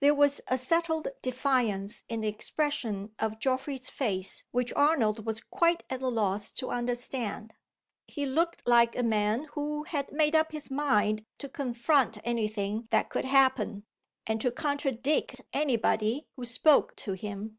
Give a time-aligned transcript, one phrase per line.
[0.00, 5.84] There was a settled defiance in the expression of Geoffrey's face, which Arnold was quite
[5.90, 7.52] at a loss to understand.
[8.06, 12.88] He looked like a man who had made up his mind to confront any thing
[12.92, 13.84] that could happen,
[14.26, 17.58] and to contradict any body who spoke to him.